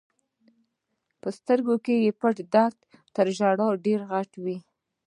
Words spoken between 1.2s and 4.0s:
په سترګو کې پټ درد تر ژړا ډېر